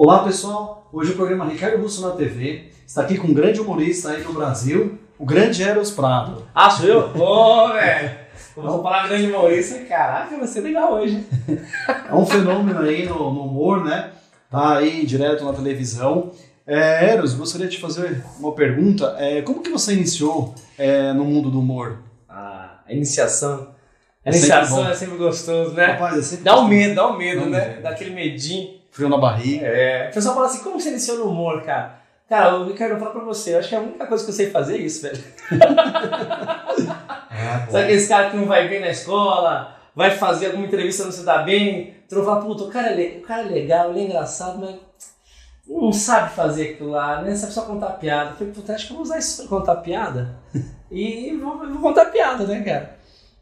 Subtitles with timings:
[0.00, 4.10] Olá pessoal, hoje o programa Ricardo Russo na TV está aqui com um grande humorista
[4.10, 6.46] aí do Brasil, o grande Eros Prado.
[6.54, 7.00] Ah, sou eu?
[7.20, 8.16] Ô, velho!
[8.54, 11.26] Vamos falar grande humorista, caraca, vai ser legal hoje.
[12.08, 14.10] É um fenômeno aí no, no humor, né?
[14.48, 16.30] Tá aí direto na televisão.
[16.64, 19.16] É, Eros, gostaria de fazer uma pergunta.
[19.18, 21.98] É, como que você iniciou é, no mundo do humor?
[22.28, 23.70] Ah, a iniciação.
[24.24, 24.90] A É sempre iniciação bom.
[24.90, 25.86] é sempre gostoso, né?
[25.86, 27.68] Rapaz, é sempre Dá um medo, dá um medo, Dá um né?
[27.68, 27.82] medo.
[27.82, 28.77] Dá aquele medinho.
[28.98, 29.64] Frio na barriga.
[29.64, 30.08] É.
[30.10, 32.00] O pessoal fala assim, como você iniciou no humor, cara?
[32.28, 34.34] Cara, o Ricardo, eu falo pra você, eu acho que a única coisa que eu
[34.34, 35.24] sei fazer é isso, velho.
[37.38, 37.70] É.
[37.70, 41.24] Sabe aqueles caras que não vai bem na escola, vai fazer alguma entrevista não se
[41.24, 44.04] dá bem, tu não fala, puta, o cara, é o cara é legal, ele é
[44.06, 44.74] engraçado, mas
[45.68, 47.32] não sabe fazer aquilo lá, né?
[47.36, 48.30] Sabe só contar piada.
[48.30, 50.36] Eu falei, puta, acho que eu vou usar isso pra contar piada.
[50.90, 52.98] E vou, vou contar piada, né, cara?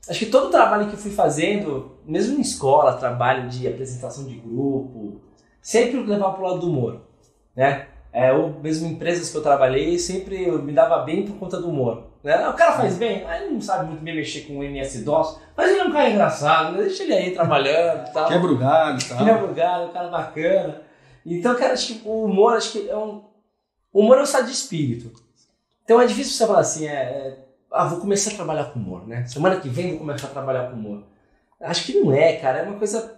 [0.07, 4.25] Acho que todo o trabalho que eu fui fazendo, mesmo em escola, trabalho de apresentação
[4.25, 5.23] de grupo,
[5.67, 7.01] sempre levava pro lado do humor,
[7.57, 7.89] né?
[8.13, 11.61] É, ou mesmo em empresas que eu trabalhei, sempre eu me dava bem por conta
[11.61, 12.05] do humor.
[12.23, 12.49] Né?
[12.49, 15.71] O cara faz bem, aí ele não sabe muito bem mexer com o MS-DOS, mas
[15.71, 16.85] ele é um cara engraçado, né?
[16.85, 18.29] deixa ele aí trabalhando e tal.
[18.29, 19.21] Quebra o galho e tal.
[19.21, 20.83] Ele é um lugar, um cara bacana.
[21.27, 23.25] Então, cara, acho que o humor, acho que é um.
[23.93, 25.13] O humor é um estado de espírito.
[25.83, 27.39] Então é difícil você falar assim, é, é,
[27.73, 29.27] ah, vou começar a trabalhar com humor, né?
[29.27, 31.03] Semana que vem vou começar a trabalhar com humor.
[31.61, 32.61] Acho que não é, cara.
[32.61, 33.16] É uma coisa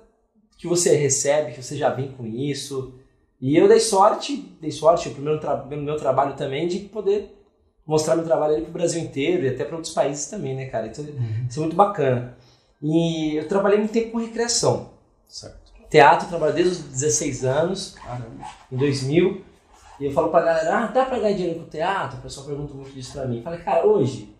[0.59, 2.92] que você recebe, que você já vem com isso.
[3.41, 7.34] E eu dei sorte, dei sorte, o primeiro tra no meu trabalho também, de poder
[7.87, 10.89] mostrar meu trabalho ali pro Brasil inteiro e até para outros países também, né, cara?
[10.89, 11.47] Então, Uhum.
[11.48, 12.36] isso é muito bacana.
[12.83, 14.91] E eu trabalhei muito tempo com recreação.
[15.29, 15.73] Certo.
[15.89, 18.45] Teatro, eu trabalho desde os 16 anos, Caramba.
[18.70, 19.42] em 2000.
[20.01, 22.19] E eu falo pra galera, ah, dá pra ganhar dinheiro com teatro?
[22.19, 23.39] O pessoal pergunta muito disso pra mim.
[23.39, 24.34] Eu falei, cara, hoje,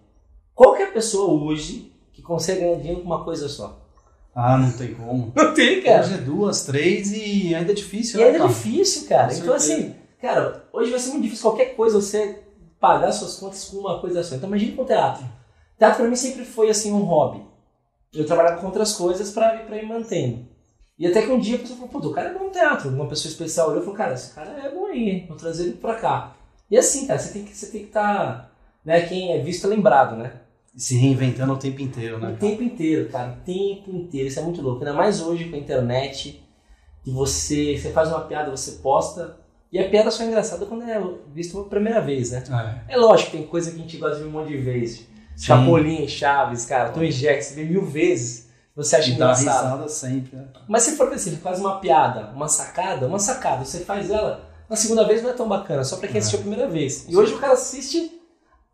[0.55, 3.81] qualquer pessoa hoje que consegue ganhar dinheiro com uma coisa só.
[4.41, 5.33] Ah, não tem como.
[5.37, 8.53] Não tem, Hoje é duas, três e ainda é difícil, E né, ainda é cara?
[8.53, 9.29] difícil, cara.
[9.35, 9.89] Com Então, certeza.
[9.89, 12.39] assim, cara, hoje vai ser muito difícil qualquer coisa você
[12.79, 14.37] pagar suas contas com uma coisa só.
[14.37, 15.25] Então, imagine com teatro.
[15.77, 17.43] Teatro pra mim sempre foi, assim, um hobby.
[18.15, 20.47] Eu trabalhava com outras coisas pra, pra ir mantendo.
[20.97, 22.91] E até que um dia a pessoa falou, pô, o cara é bom no teatro.
[22.91, 25.25] Uma pessoa especial olhou e falou, cara, esse cara é bom aí, hein?
[25.29, 26.37] Vou trazer ele pra cá.
[26.71, 28.53] E assim, cara, você tem que você tem que estar,
[28.85, 30.33] né, quem é visto é lembrado, né?
[30.79, 32.31] Se reinventando o tempo inteiro, né?
[32.31, 34.29] O tempo inteiro, cara, o tempo inteiro.
[34.29, 34.79] Isso é muito louco.
[34.85, 36.41] Ainda mais hoje com a internet,
[37.03, 39.37] que você, você faz uma piada, você posta,
[39.73, 41.03] e a piada só é engraçada quando é
[41.35, 42.45] vista pela primeira vez, né?
[42.89, 42.95] É.
[42.95, 45.07] É lógico, tem coisa que a gente gosta de ver um monte de vezes.
[45.37, 49.65] Chapolin, Chaves, cara, Tom Jerry, você vê mil vezes, você acha E dá engraçado.
[49.65, 50.47] risada sempre, né?
[50.69, 54.49] Mas se for assim, você faz uma piada, uma sacada, uma sacada, você faz ela,
[54.71, 56.19] na segunda vez não é tão bacana, só pra quem É.
[56.19, 57.05] assistiu a primeira vez.
[57.09, 58.18] E hoje o cara assiste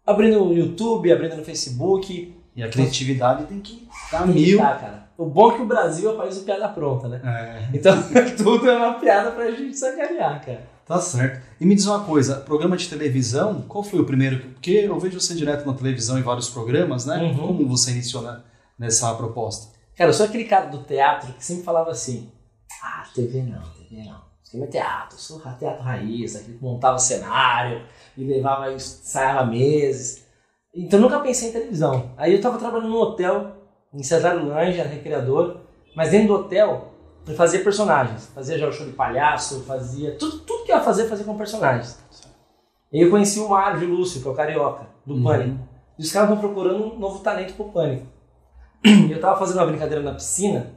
[0.07, 4.59] abrindo no YouTube, abrindo no Facebook, E a criatividade tem que que mil.
[4.59, 5.05] tá, cara.
[5.17, 7.21] O bom é que o Brasil é o país do piada pronta, né?
[7.25, 7.95] É, Então
[8.37, 10.63] tudo é uma piada pra gente sacanear, cara.
[10.87, 11.41] tá certo.
[11.61, 14.39] E me diz uma coisa, programa de televisão, qual foi o primeiro?
[14.41, 17.19] que- Porque eu vejo você direto na televisão em vários programas, né?
[17.23, 17.37] Uhum.
[17.47, 18.43] Como você iniciou na-
[18.79, 19.73] nessa proposta?
[19.97, 22.29] Cara, eu sou aquele cara do teatro que sempre falava assim:
[22.83, 24.21] Ah, TV não, TV não.
[24.55, 27.83] Aqui não é teatro, sou teatro raiz, aquele que montava cenário
[28.17, 30.25] e levava, ensaiava meses.
[30.73, 32.11] Então nunca pensei em televisão.
[32.17, 33.53] Aí eu tava trabalhando num hotel,
[33.93, 35.61] em Cesário Lange, recreador,
[35.97, 36.93] mas dentro do hotel
[37.27, 38.27] eu fazia personagens.
[38.35, 40.15] Fazia já o show de palhaço, fazia.
[40.17, 41.99] Tudo, tudo que eu ia fazer, fazia com personagens.
[42.93, 45.25] E eu conheci o Mário de Lúcio, que é o carioca, do Uhum.
[45.25, 45.69] Pânico.
[45.99, 48.07] E os caras estão procurando um novo talento pro Pânico.
[48.85, 50.75] E eu tava fazendo uma brincadeira na piscina,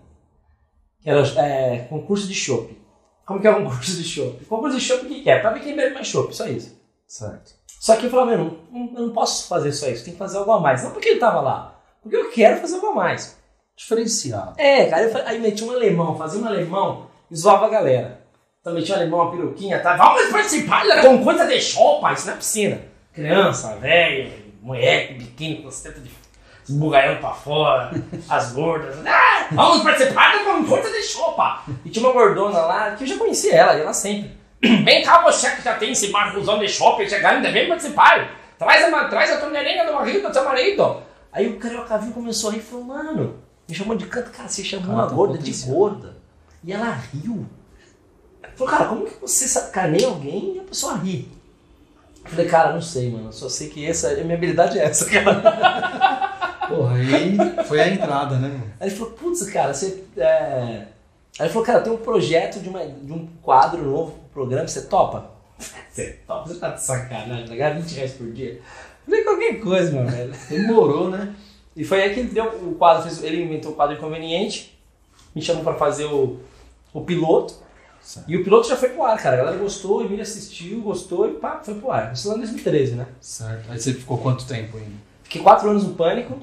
[1.02, 2.87] que era é, concurso de chopp.
[3.28, 4.46] Como que é um concurso de chopp?
[4.46, 5.40] Concurso de chopp o que que é?
[5.40, 6.80] Pra ver quem bebe mais chopp, só isso.
[7.06, 7.52] Certo.
[7.78, 10.38] Só que eu falava, meu, não, eu não posso fazer só isso, tem que fazer
[10.38, 10.82] algo a mais.
[10.82, 13.38] Não porque ele tava lá, porque eu quero fazer algo a mais.
[13.76, 14.54] Diferenciado.
[14.58, 18.22] É, cara, eu aí meti um alemão, fazia um alemão e zoava a galera.
[18.62, 19.98] Então meti um alemão, uma peruquinha, tá?
[19.98, 22.82] Vamos participar da concurso de chopp, isso na piscina.
[23.12, 24.32] Criança, velho,
[24.62, 26.10] moleque, biquíni com tetos de
[26.70, 27.92] esbugalhando pra fora,
[28.30, 28.96] as gordas.
[29.06, 31.64] Ah, vamos participar da concurso de chopa.
[31.86, 34.32] E tinha uma gordona lá, que eu já conhecia ela, e ela sempre.
[34.62, 38.32] Vem cá, você que já tem esse marcuzão de shopping chegando, ainda vem participar.
[38.58, 41.04] Traz a, traz a torneirinha do marido do seu marido.
[41.32, 43.36] Aí o carioca viu começou a rir e falou, mano,
[43.70, 46.18] me chamou de canto, cara, você chamou Cara, uma tá gorda de gorda.
[46.64, 47.46] E ela riu.
[48.56, 51.30] Falou, cara, como que você sacaneia alguém e a pessoa ri?
[52.26, 53.32] Falei, cara, não sei, mano.
[53.32, 56.27] Só sei que essa, a minha habilidade é essa, cara.
[56.68, 58.62] Porra, aí foi a entrada, né?
[58.80, 60.04] Aí ele falou, putz, cara, você.
[60.18, 60.88] é-"
[61.40, 64.68] Aí ele falou, cara, tem um projeto de, uma, de um quadro novo pro programa,
[64.68, 65.32] você topa?
[65.90, 66.48] Você topa?
[66.48, 68.62] Você tá de sacanagem, ganhar 20 reais por dia?
[69.06, 70.34] Falei, qualquer coisa, meu velho.
[70.50, 71.34] Demorou, né?
[71.76, 74.78] E foi aí que ele deu o quadro, fez, ele inventou o quadro inconveniente,
[75.34, 76.40] me chamou pra fazer o,
[76.94, 77.56] o piloto.
[78.02, 78.30] Certo.
[78.30, 79.36] E o piloto já foi pro ar, cara.
[79.36, 82.14] A galera gostou, o Emílio assistiu, gostou e pá, foi pro ar.
[82.14, 83.06] Isso lá em 2013, né?
[83.20, 83.72] Certo.
[83.72, 84.96] Aí você ficou quanto tempo ainda?
[85.28, 86.40] Fiquei quatro anos no Pânico.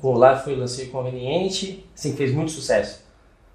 [0.00, 3.00] Com lá foi lancei conveniente, assim, fez muito sucesso.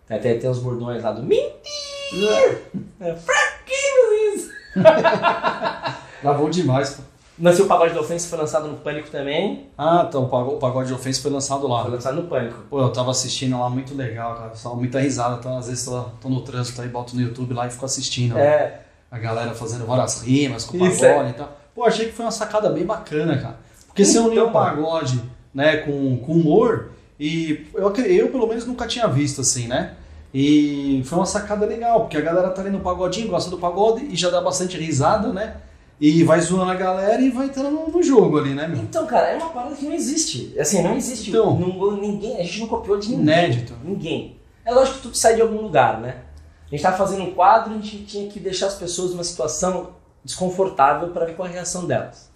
[0.10, 2.62] Até tem uns bordões lá do Mentira!
[3.00, 4.50] É, fraquinho isso!
[6.22, 6.90] Gravou demais.
[6.92, 7.04] pô.
[7.42, 9.69] Lancei o Pagode da Ofensa, foi lançado no Pânico também.
[9.78, 11.81] Ah, então o pago- o Pagode de Ofensa foi lançado lá.
[11.84, 12.60] Foi lançado no Pânico.
[12.69, 14.54] Pô, eu tava assistindo lá, muito legal, cara.
[14.56, 15.38] Só muita risada.
[15.40, 18.38] Então, às vezes tô, tô no trânsito aí, boto no YouTube lá e fico assistindo.
[18.38, 21.57] É, A galera fazendo várias rimas com Isso, pagode e tal.
[21.74, 23.57] Pô, achei que foi uma sacada bem bacana, cara.
[23.94, 25.22] Porque você Então, uniu o pagode
[25.54, 29.94] né, com, com humor e eu, eu, pelo menos, nunca tinha visto assim, né?
[30.34, 34.06] E foi uma sacada legal, porque a galera tá ali no pagodinho, gosta do pagode
[34.06, 35.57] e já dá bastante risada, né?
[36.01, 38.81] E vai zoando a galera e vai entrando no, jogo ali, né, meu?
[38.81, 40.56] Então, cara, é uma parada que não existe.
[40.60, 41.30] Assim, não existe.
[41.30, 41.57] Então.
[41.57, 43.24] Não- ninguém, a gente não copiou de ninguém.
[43.24, 43.74] Inédito.
[43.84, 44.38] Ninguém.
[44.66, 46.16] É lógico que tudo sai de algum lugar, né?
[46.66, 49.24] A gente tava fazendo um quadro e a gente tinha que deixar as pessoas numa
[49.24, 49.92] situação
[50.25, 52.32] desconfortável para ver qual a reação delas.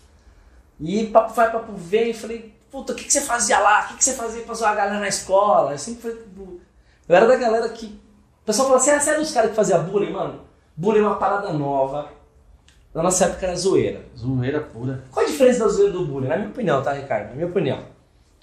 [0.79, 3.85] E papo vai, papo vem, e falei, puta, o que, que você fazia lá?
[3.85, 5.71] O que, que você fazia pra zoar a galera na escola?
[5.71, 6.61] Eu sempre fui.
[7.07, 7.85] Eu era da galera que.
[7.87, 10.41] O pessoal fala assim, ah, você era dos caras que fazia bullying, mano?
[10.75, 12.09] Bullying é uma parada nova.
[12.93, 14.05] Na nossa época era zoeira.
[14.17, 15.03] Zoeira pura.
[15.11, 16.27] Qual a diferença da zoeira do bullying?
[16.27, 17.29] Na minha opinião, tá, Ricardo?
[17.29, 17.79] Na minha opinião.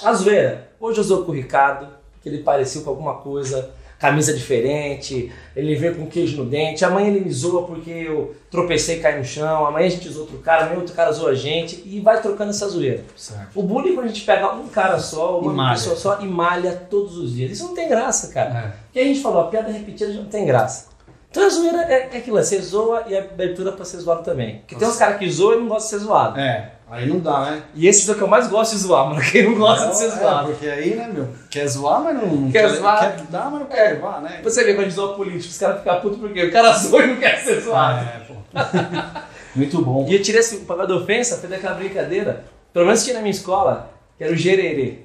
[0.02, 4.35] A zoeira, hoje eu zoo com o Ricardo, porque ele pareceu com alguma coisa, camisa
[4.35, 9.00] diferente, ele veio com queijo no dente, amanhã ele me zoa porque eu tropecei e
[9.00, 11.82] caí no chão, amanhã a gente zoa outro cara, amanhã outro cara zoa a gente,
[11.87, 13.05] e vai trocando essa zoeira.
[13.17, 13.49] Certo.
[13.58, 15.75] O bullying, quando a gente pega um cara só, E uma malha.
[15.75, 17.52] pessoa só, e malha todos os dias.
[17.52, 18.75] Isso não tem graça, cara.
[18.94, 18.99] É.
[18.99, 20.88] E a gente falou, a piada repetida já não tem graça.
[21.31, 24.23] Então a zoeira é, é aquilo, é você zoa e a abertura pra ser zoado
[24.23, 24.58] também.
[24.58, 26.38] Porque tem uns caras que zoam e não gostam de ser zoado.
[26.38, 27.62] É, aí não dá, né?
[27.75, 29.20] E esses é o que eu mais gosto de zoar, mano.
[29.20, 30.46] Quem não gosta de ser É, zoado.
[30.48, 31.28] porque aí, né, meu?
[31.50, 33.00] Quer zoar, mas não, não Quer zoar.
[33.16, 34.40] Quer dar, mas não quer levar, né?
[34.42, 37.02] Você vê quando a gente zoa político, os caras ficam putos porque o cara zoa
[37.02, 38.04] e não quer ser zoado.
[38.04, 38.34] É, pô.
[39.56, 40.06] Muito bom.
[40.08, 42.44] E eu tirei esse pagode da ofensa, foi daquela brincadeira.
[42.72, 44.98] Pelo menos tinha na minha escola, que era o gererê.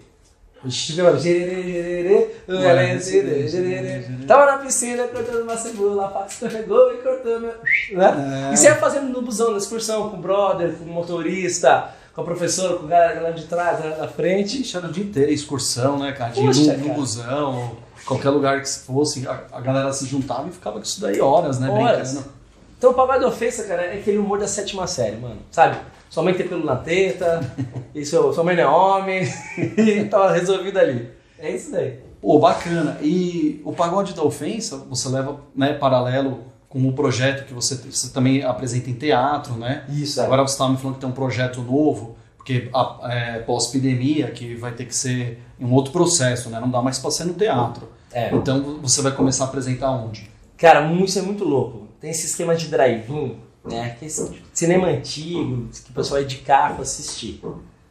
[4.28, 7.54] Tava na piscina cortando uma cebola, a faca escorregou e cortou meu.
[7.94, 8.50] Né?
[8.50, 8.54] É.
[8.54, 12.22] E você ia fazendo no busão, na excursão, com o brother, com o motorista, com
[12.22, 14.76] a professora, com a galera galera de trás, galera da frente.
[14.76, 16.32] Era o dia inteiro, excursão, né, cara?
[16.32, 20.48] De Poxa, no, no busão, qualquer lugar que se fosse, a, a galera se juntava
[20.50, 21.70] e ficava com isso daí horas, né?
[21.70, 22.14] Horas.
[22.14, 22.40] Brincando.
[22.78, 25.38] Então o pagode da ofensa, cara, é aquele humor da sétima série, mano.
[25.52, 25.78] Sabe?
[26.10, 27.40] Sua mãe tem pelo na teta,
[27.94, 29.24] e seu, sua mãe não é homem,
[29.78, 31.10] e tava resolvido ali.
[31.38, 32.00] É isso daí.
[32.22, 32.98] Pô, bacana.
[33.02, 38.10] E o pagode da ofensa, você leva né, paralelo com o projeto que você, você
[38.12, 39.86] também apresenta em teatro, né?
[39.90, 44.30] Isso, Agora você estava me falando que tem um projeto novo, porque a- é, pós-epidemia,
[44.32, 46.60] que vai ter que ser um outro processo, né?
[46.60, 47.88] Não dá mais para ser no teatro.
[48.12, 48.34] É.
[48.36, 50.30] Então você vai começar a apresentar onde?
[50.58, 51.88] Cara, isso é muito louco.
[52.02, 53.38] Tem esse esquema de drive-in,
[53.70, 53.96] né?
[53.98, 57.42] Que é esse cinema antigo, que o pessoal vai de carro assistir.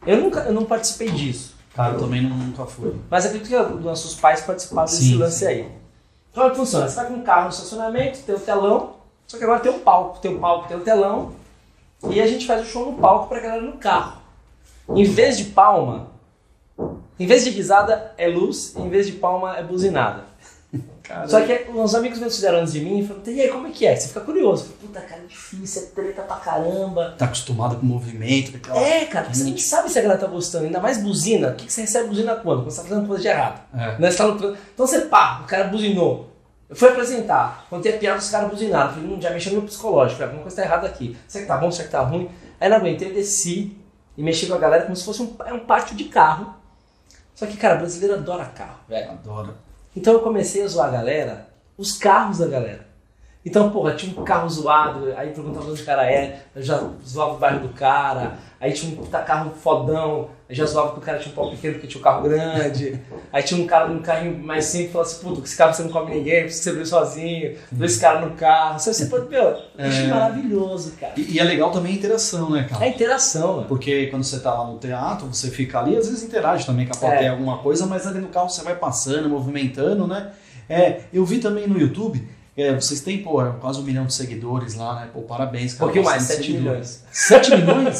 [0.05, 1.55] Eu nunca eu não participei disso.
[1.75, 2.93] Cara, eu também não- nunca fui.
[3.09, 5.45] Mas acredito que os nossos pais participaram desse Sim, lance sim.
[5.45, 5.71] aí.
[6.33, 6.87] Como é que funciona?
[6.89, 8.93] Você tá com um carro no estacionamento, tem o telão,
[9.27, 11.31] só que agora tem um palco, tem o palco, tem o telão,
[12.09, 14.19] e a gente faz o show no palco pra galera no carro.
[14.89, 16.07] Em vez de palma,
[17.19, 20.23] em vez de risada é luz, em vez de palma é buzinada.
[21.01, 23.65] Cara, Só que uns amigos meus fizeram antes de mim e falaram, e aí, como
[23.65, 23.95] é que é?
[23.95, 24.65] Você fica curioso.
[24.65, 27.15] Falei, Puta, cara, é difícil, é treta pra caramba.
[27.17, 28.79] tá acostumado com o movimento, aquela...
[28.79, 31.49] É, cara, porque você não sabe se a galera tá gostando, ainda mais buzina.
[31.49, 32.61] O que que você recebe buzina quando?
[32.61, 33.61] Quando você tá fazendo coisa de errado.
[33.73, 33.97] É.
[33.97, 34.11] Né?
[34.11, 36.29] Você tá no Então você pá, o cara buzinou.
[36.69, 37.65] Eu fui apresentar.
[37.67, 38.89] Quando tem a piada, os caras buzinaram.
[38.89, 40.21] Eu falei, hum, já mexeu no meu psicológico.
[40.21, 41.17] Alguma coisa tá errada aqui.
[41.27, 41.71] Será que tá bom?
[41.71, 42.29] Será que tá ruim?
[42.59, 43.75] Aí não aguentei, desci
[44.15, 46.53] e mexi com a galera como se fosse um, é um pátio de carro.
[47.33, 49.09] Só que, cara, brasileiro adora carro, velho.
[49.09, 49.55] Adoro.
[49.95, 52.88] Então eu comecei a zoar a galera, os carros da galera.
[53.49, 57.33] Então, porra, tinha um carro zoado, aí perguntava onde o cara é, eu já zoava
[57.33, 61.17] o bairro do cara, aí tinha um carro fodão, eu já zoava que o cara
[61.17, 62.99] tinha um pau pequeno porque tinha um carro grande,
[63.33, 65.89] aí tinha um cara num carrinho mais simples falava assim, puta, esse carro você não
[65.89, 70.07] come ninguém, você veio sozinho, dois caras no carro, você, você pode, meu, bicho É.
[70.07, 71.13] maravilhoso, cara.
[71.17, 72.85] E, e é legal também a interação, né, cara?
[72.85, 73.67] É interação, mano.
[73.67, 76.95] Porque quando você tá lá no teatro, você fica ali, às vezes interage também com
[76.95, 77.29] a plateia É.
[77.29, 80.31] alguma coisa, mas ali no carro você vai passando, movimentando, né?
[80.69, 82.27] É, eu vi também no YouTube,
[82.63, 85.09] é, vocês têm, pô, quase um milhão de seguidores lá, né?
[85.13, 85.85] Pô, parabéns, Um cara.
[85.85, 86.99] pouquinho mais, bastante 7 seguidores.
[86.99, 87.05] milhões.
[87.11, 87.99] 7 milhões?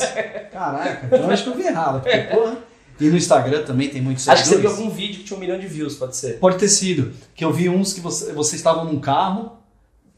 [0.52, 2.58] Caraca, então eu acho que eu vi errado, porque, porra.
[3.00, 4.78] E no Instagram também tem muitos Acho que você seguidores.
[4.78, 6.34] viu algum vídeo que tinha um milhão de views, pode ser.
[6.40, 7.14] Pode ter sido.
[7.34, 9.54] Que eu vi uns que você, vocês estavam num carro,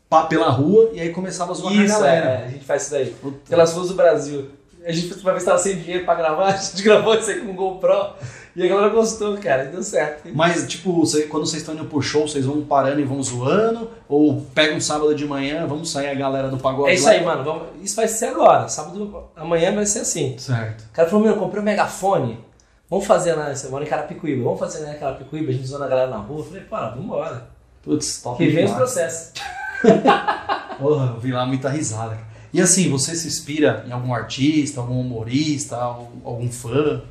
[0.10, 2.25] pá, pela rua, e aí começava a zoar com a Isso, galera.
[2.25, 3.05] é, a gente faz isso daí.
[3.21, 3.38] Puta.
[3.48, 4.50] pelas ruas do Brasil.
[4.83, 7.51] A gente uma vez estava sem dinheiro pra gravar, a gente gravou isso aí com
[7.51, 8.13] um GoPro
[8.55, 10.27] E a galera gostou, cara, deu certo.
[10.34, 13.89] Mas, tipo, você- quando vocês estão indo pro show, vocês vão parando e vão zoando?
[14.10, 17.12] Ou pega um sábado de manhã, vamos sair a galera do pagode É isso lá?
[17.12, 17.43] aí, mano.
[17.46, 17.63] Vamos...
[17.81, 18.67] Isso vai ser agora.
[18.67, 20.38] Sábado, amanhã vai ser assim.
[20.38, 20.81] Certo.
[20.81, 22.39] O cara falou, meu, eu comprei um megafone.
[22.89, 23.55] Vamos fazer na.
[23.55, 24.43] Você mora em Carapicuíba.
[24.43, 26.39] Vamos fazer na Carapicuíba, a gente zoando a galera na rua.
[26.41, 27.48] Eu falei, para, vambora.
[27.81, 29.31] Putz, top Que vem os processos.
[30.77, 32.17] Porra, eu vi lá muita risada.
[32.53, 37.01] E assim, você se inspira em algum artista, algum humorista, algum fã?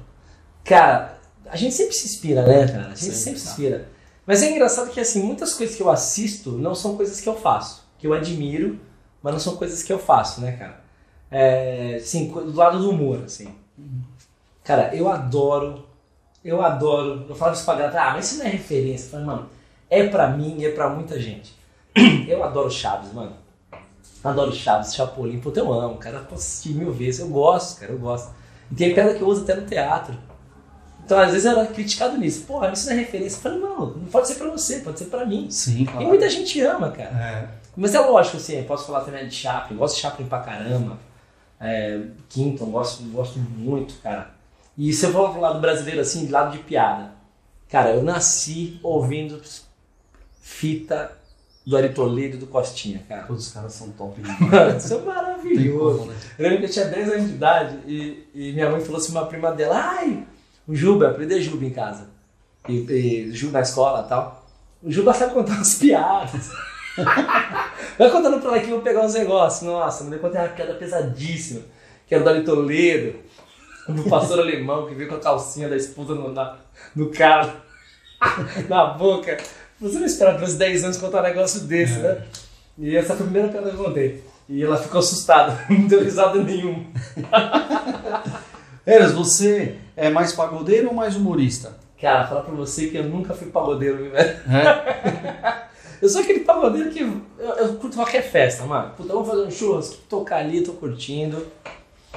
[0.62, 1.18] Cara,
[1.50, 2.86] a gente sempre se inspira, né, cara?
[2.86, 3.50] A gente Sempre, sempre, se tá.
[3.52, 3.88] inspira.
[4.26, 7.34] Mas é engraçado que, assim, muitas coisas que eu assisto não são coisas que eu
[7.34, 7.84] faço.
[7.98, 8.78] Que eu admiro,
[9.22, 10.80] mas não são coisas que eu faço, né, cara?
[11.30, 13.48] É, assim, do lado do humor, assim.
[14.64, 15.86] Cara, eu adoro,
[16.44, 17.26] eu adoro.
[17.28, 19.06] Eu falo isso pra galera, ah, mas isso não é referência.
[19.06, 19.50] Eu falo, mano,
[19.88, 21.54] é pra mim e é pra muita gente.
[22.28, 23.32] Eu adoro Chaves, mano.
[24.22, 26.18] Adoro Chaves, Chapolin, puta, eu amo, cara.
[26.18, 28.30] Eu posso assistir mil vezes, eu gosto, cara, eu gosto.
[28.70, 30.16] E tem piada que eu uso até no teatro.
[31.04, 32.44] Então, às vezes, eu era criticado nisso.
[32.46, 33.36] Porra, isso não é referência.
[33.36, 35.50] Eu falei, não, não pode ser pra você, pode ser pra mim.
[35.50, 36.06] Sim, E claro.
[36.06, 37.10] muita gente ama, cara.
[37.10, 40.38] É, Mas é lógico, assim, eu posso falar também de Chaplin, gosto de Chaplin pra
[40.40, 40.98] caramba.
[41.60, 44.30] É, Quinton, gosto, gosto muito, cara.
[44.78, 47.10] E se eu for falar do brasileiro, assim, de lado de piada.
[47.68, 49.40] Cara, eu nasci ouvindo
[50.40, 51.12] fita
[51.66, 53.24] do Ari Toledo e do Costinha, cara.
[53.24, 54.20] todos os caras são top.
[54.40, 55.98] Mano, isso é maravilhoso.
[55.98, 56.16] como, né?
[56.38, 59.12] Eu lembro que eu tinha 10 anos de idade e, e minha mãe falou assim
[59.12, 60.26] uma prima dela, ai,
[60.66, 62.08] o Juba, eu aprendi Juba em casa.
[62.68, 64.46] E, e Juba na escola e tal.
[64.82, 66.50] O Juba sabe contar umas piadas.
[67.98, 69.62] Vai contando pra ela que eu vou pegar uns negócios.
[69.62, 71.62] Nossa, me deu conta uma piada pesadíssima.
[72.06, 73.18] Que era do Ari Toledo,
[73.88, 76.56] do pastor alemão que veio com a calcinha da esposa no, na-
[76.94, 77.52] no carro,
[78.68, 79.36] na boca.
[79.80, 82.22] Você não espera pelos 10 anos contar um negócio desse, né?
[82.78, 84.24] E essa foi a primeira piada que eu contei.
[84.48, 86.84] E ela ficou assustada, não deu risada nenhuma.
[88.84, 91.76] Eras, você é mais pagodeiro ou mais humorista?
[92.00, 94.40] Cara, falar pra você que eu nunca fui pagodeiro, velho?
[94.50, 95.70] É?
[96.00, 97.20] Eu sou aquele pagodeiro que eu,
[97.58, 98.94] eu curto qualquer festa, mano.
[98.96, 101.46] Puta, vamos fazer um churrasco, tocar ali, tô curtindo.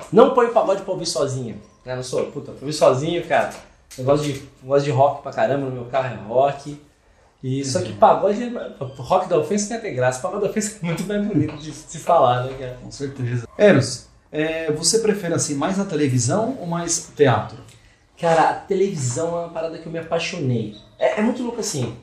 [0.10, 1.62] Não põe pagode pra ouvir sozinho.
[1.84, 1.94] Né?
[1.94, 3.50] Não sou, puta, pra ouvir sozinho, cara.
[3.98, 6.82] Eu gosto de, eu gosto de rock pra caramba, no meu carro é rock.
[7.44, 10.22] E só que pagode, rock da ofensa não tem graça.
[10.22, 12.78] Pagode da ofensa é muito mais bonito de se falar, né, cara?
[12.82, 13.46] Com certeza.
[13.58, 17.58] Eros, é, você prefere assim mais a televisão ou mais teatro?
[18.24, 20.78] Cara, a televisão é uma parada que eu me apaixonei.
[20.98, 21.94] É, é muito louco assim.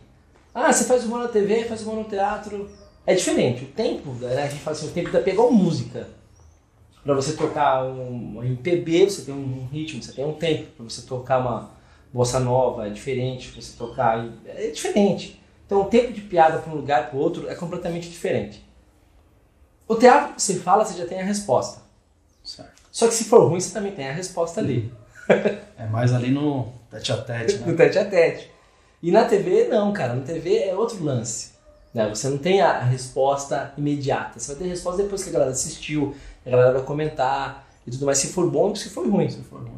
[0.55, 2.71] Ah, você faz humor na TV, faz humor no teatro.
[3.07, 3.65] É diferente.
[3.65, 6.09] O tempo, né, a gente fala assim, o tempo da pegar música.
[7.03, 10.67] Pra você tocar um um MPB, você tem um ritmo, você tem um tempo.
[10.77, 11.71] Pra você tocar uma
[12.13, 13.53] bossa nova, é diferente.
[13.53, 14.23] Pra você tocar.
[14.45, 15.43] É diferente.
[15.65, 18.63] Então o tempo de piada pra um lugar pro outro é completamente diferente.
[19.89, 21.81] O teatro que você fala, você já tem a resposta.
[22.45, 22.83] Certo.
[22.93, 25.00] Só que se for ruim, você também tem a resposta ali.
[25.79, 27.75] É mais ali no tete a tete, no né?
[27.75, 28.51] tete a tete.
[29.03, 30.15] E na TV, não, cara.
[30.15, 31.53] Na TV é outro lance.
[31.95, 32.09] Né?
[32.09, 34.39] Você não tem a resposta imediata.
[34.39, 36.15] Você vai ter resposta depois que a galera assistiu,
[36.47, 38.19] a galera vai comentar e tudo mais.
[38.19, 39.29] Se for bom se for ruim.
[39.31, 39.71] Se for ruim.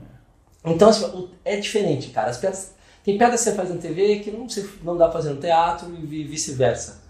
[0.65, 2.31] Então, assim, é diferente, cara.
[2.31, 2.73] As piadas,
[3.05, 5.41] tem piadas que você faz na TV que não, se- não dá pra fazer no
[5.41, 7.01] teatro e vi- vice-versa.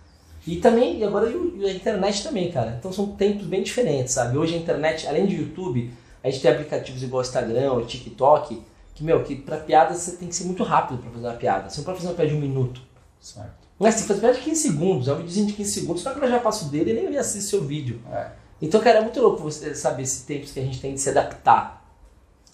[0.47, 2.77] E também, e agora e a internet também, cara.
[2.79, 4.37] Então são tempos bem diferentes, sabe?
[4.37, 5.91] Hoje a internet, além de YouTube,
[6.23, 8.63] a gente tem aplicativos igual o Instagram, o TikTok,
[8.95, 11.71] que, meu, que pra piada você tem que ser muito rápido pra fazer uma piada.
[11.71, 12.81] Você não pode fazer uma piada de um minuto.
[13.21, 13.63] Certo.
[13.79, 16.19] Mas você faz piada de 15 segundos, é um videozinho de 15 segundos, só que
[16.19, 18.01] ela já passa o dedo e nem assiste seu vídeo.
[18.13, 18.29] É.
[18.61, 21.09] Então, cara, é muito louco você saber esses tempos que a gente tem de se
[21.11, 21.85] adaptar.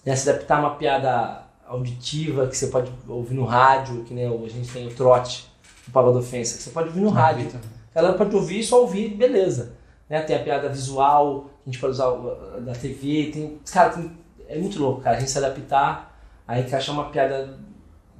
[0.03, 0.15] Né?
[0.15, 4.43] Se adaptar a uma piada auditiva que você pode ouvir no rádio, que nem o-
[4.43, 5.47] a gente tem o trote,
[5.87, 7.51] o Pagode Ofensa, que você pode ouvir no rádio.
[7.93, 9.73] A galera pode ouvir e só ouvir, beleza.
[10.09, 10.21] Né?
[10.21, 13.59] Tem a piada visual, gente pode usar o- da TV, tem.
[13.71, 14.11] Cara, tem-
[14.47, 15.17] é muito louco, cara.
[15.17, 17.57] A gente se adaptar, a encaixar uma piada,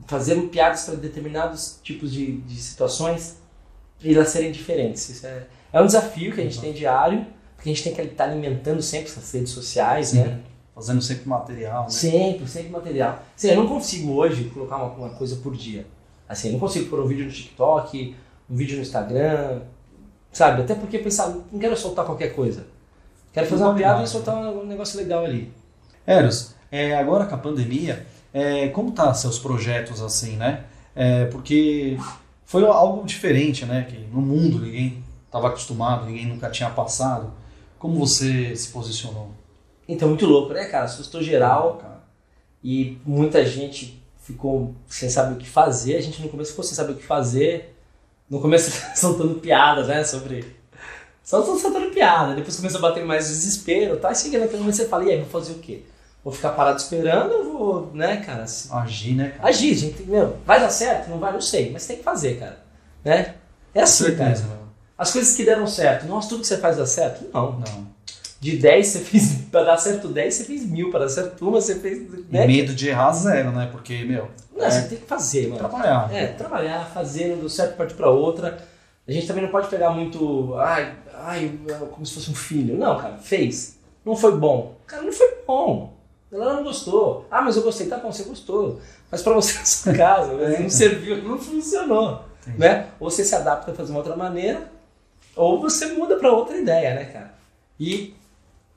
[0.07, 3.37] fazer piadas para determinados tipos de, de situações
[4.01, 5.07] e elas serem diferentes.
[5.09, 7.25] Isso é, é um desafio que a gente tem diário,
[7.55, 10.19] porque a gente tem que estar alimentando sempre essas redes sociais, Sim.
[10.23, 10.39] né?
[10.75, 11.89] Fazendo sempre material, né?
[11.89, 13.21] Sempre, sempre material.
[13.35, 15.85] Assim, eu não consigo hoje colocar uma, uma coisa por dia.
[16.27, 18.15] Assim, eu não consigo pôr um vídeo no TikTok,
[18.49, 19.61] um vídeo no Instagram,
[20.31, 20.61] sabe?
[20.61, 22.65] Até porque pensar, não quero soltar qualquer coisa.
[23.31, 25.51] Quero fazer uma piada e soltar um, negócio legal ali.
[26.05, 30.63] Eros, é, agora com a pandemia, é, como tá seus projetos assim, né?
[30.95, 31.97] É, porque
[32.45, 33.85] foi algo diferente, né?
[33.89, 37.31] Que no mundo ninguém estava acostumado, ninguém nunca tinha passado.
[37.77, 39.31] Como você se posicionou?
[39.87, 40.85] Então, muito louco, né, cara?
[40.85, 42.03] Assustou geral cara?
[42.63, 45.95] e muita gente ficou sem saber o que fazer.
[45.95, 47.75] A gente no começo ficou sem saber o que fazer.
[48.29, 50.58] No começo soltando piadas, né, sobre...
[51.29, 54.11] Só tô soltando piada, depois começou a bater mais desespero, tá?
[54.11, 55.83] E chega naquele momento você fala, e aí, vou fazer o quê?
[56.23, 58.47] Vou ficar parado esperando ou vou, né, cara?
[58.47, 59.47] se- Agir, né, cara?
[59.47, 60.01] Agir, gente.
[60.01, 61.07] Meu, vai dar certo?
[61.07, 61.31] Não vai?
[61.31, 62.57] Não sei, mas tem que fazer, cara.
[63.05, 63.35] Né?
[63.75, 64.55] É assim, certeza, cara.
[64.55, 64.69] meu.
[64.97, 66.07] As coisas que deram certo.
[66.07, 67.25] Nossa, tudo que você faz dá certo?
[67.31, 67.59] Não.
[67.59, 67.87] Não.
[68.39, 69.33] De 10 você fez.
[69.51, 70.89] Pra dar certo 10, você fez mil.
[70.89, 71.99] Pra dar certo uma, você fez.
[71.99, 72.47] E Né?
[72.47, 73.69] medo de errar zero, né?
[73.71, 75.59] Porque, meu, Não, é você tem que fazer, mano.
[75.59, 76.11] trabalhar.
[76.11, 78.57] É, trabalhar, fazer, não deu certo, partir pra outra.
[79.09, 80.53] A gente também não pode pegar muito.
[80.55, 81.59] Ai, ai,
[81.91, 82.77] como se fosse um filho.
[82.77, 83.79] Não, cara, fez.
[84.05, 84.75] Não foi bom.
[84.85, 85.93] Cara, não foi bom.
[86.31, 87.25] Ela não gostou.
[87.31, 87.87] Ah, mas eu gostei.
[87.87, 88.79] Tá bom, você gostou.
[89.09, 92.23] Mas pra você na sua casa, mas não serviu, não funcionou.
[92.43, 92.59] Entendi.
[92.59, 92.87] Né?
[92.99, 94.71] Ou você se adapta a fazer uma outra maneira,
[95.35, 97.33] ou você muda pra outra ideia, né, cara?
[97.79, 98.13] E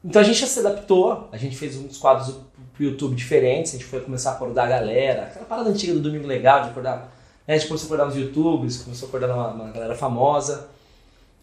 [0.03, 2.35] então a gente já se adaptou, a gente fez uns quadros
[2.73, 6.01] pro YouTube diferentes, a gente foi começar a acordar a galera, aquela parada antiga do
[6.01, 7.13] Domingo Legal, de acordar.
[7.47, 10.69] Né, A gente começou a acordar nos YouTubers, começou a acordar uma, uma galera famosa.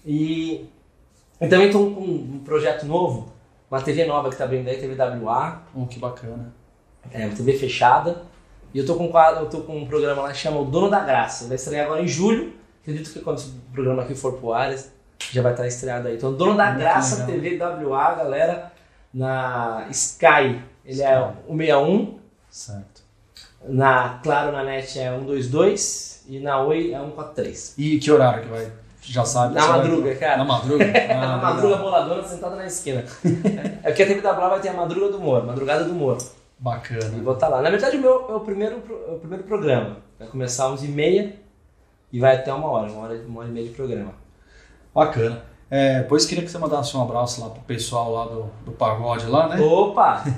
[0.06, 0.66] E,
[1.42, 3.32] e também estou com um projeto novo,
[3.70, 6.54] uma TV nova que está abrindo aí, TV WA, Oh, que bacana.
[7.12, 8.24] é uma TV fechada.
[8.74, 10.66] E eu tô com um quadro, eu tô com um programa lá que chama O
[10.66, 11.48] Dono da Graça.
[11.48, 12.54] Vai estrear agora em julho.
[12.82, 14.76] Acredito que quando o programa aqui for pro ar,
[15.32, 16.16] já vai estar estreado aí.
[16.16, 17.42] Então, Dono da Muito Graça legal.
[17.42, 18.72] TV WA, galera,
[19.14, 22.20] na Sky, ele é 161.
[22.50, 22.99] Certo.
[23.68, 27.76] Na Claro na net é 122 e na Oi é 143.
[27.78, 28.72] E que horário que vai?
[29.02, 29.56] Já sabe?
[29.56, 30.38] Na Você vai- madruga, cara.
[30.38, 30.86] Na madruga?
[31.10, 33.04] Ah, uma madruga boladona sentada na esquina.
[33.84, 36.18] é porque a TV WA vai ter a madruga do humor, madrugada do humor.
[36.22, 37.24] E Bacana.
[37.24, 37.62] vou estar lá.
[37.62, 39.98] Na verdade, o meu é o primeiro, é o primeiro programa.
[40.20, 41.32] Vai começar às 11h30
[42.12, 44.12] e vai até uma hora, uma hora, uma hora e meia de programa.
[44.94, 45.42] Bacana.
[45.72, 49.26] É, pois queria que você mandasse um abraço lá pro pessoal lá do, do pagode
[49.28, 49.60] lá, né?
[49.62, 50.24] Opa!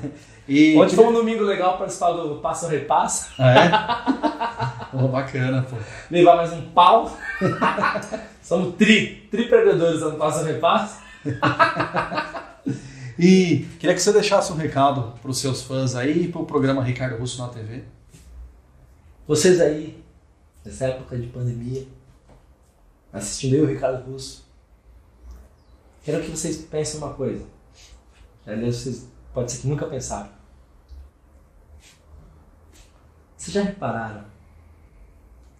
[0.47, 3.29] E Ontem foi um domingo legal participar do Passa ou Repassa.
[3.39, 4.91] Ah, é?
[4.97, 5.77] Oh, bacana, pô.
[6.09, 7.15] Levar mais um pau.
[8.43, 11.01] Somos tri, tri perdedores no Passa ou Repassa.
[13.17, 17.17] E queria que você deixasse um recado pros seus fãs aí e pro programa Ricardo
[17.17, 17.83] Russo na TV.
[19.27, 20.03] Vocês aí,
[20.65, 21.87] nessa época de pandemia,
[23.13, 24.43] assistindo eu, Ricardo Russo,
[26.03, 27.45] quero que vocês pensem uma coisa.
[28.45, 30.29] Aliás, vocês pode ser que nunca pensaram.
[33.37, 34.23] Vocês já repararam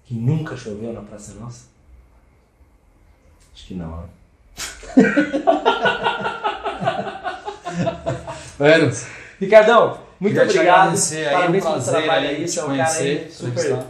[0.04, 1.66] que nunca choveu na Praça Nossa?
[3.54, 4.10] Acho que não, né?
[8.60, 8.92] Velho,
[9.40, 10.96] Ricardão, muito obrigado.
[10.96, 13.86] aí, Parabéns pelo trabalho aí Você é um cara aí super.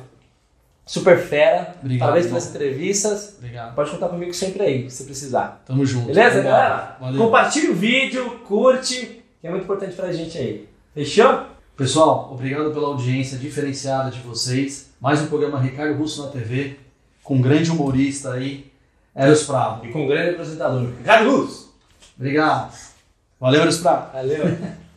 [0.92, 1.74] Super fera.
[1.80, 2.40] Obrigado, Parabéns irmão.
[2.42, 3.36] pelas entrevistas.
[3.38, 3.76] obrigado.
[3.76, 5.64] Pode contar comigo sempre aí, se precisar.
[5.66, 6.08] Tamo junto.
[6.08, 6.52] Beleza, Obrigado.
[6.52, 6.98] galera?
[7.00, 7.22] Valeu.
[7.24, 10.68] Compartilhe o vídeo, curte, que é muito importante pra gente aí.
[10.94, 11.46] Fechou?
[11.78, 14.92] Pessoal, obrigado pela audiência diferenciada de vocês.
[15.00, 16.78] Mais um programa Ricardo Russo na TV,
[17.24, 18.70] com um grande humorista aí,
[19.16, 19.86] Eros Prado.
[19.88, 20.90] E com um grande apresentador.
[20.98, 21.70] Ricardo Luz.
[22.18, 22.74] Obrigado.
[23.40, 24.12] Valeu, Eros Prado.
[24.12, 24.44] Valeu.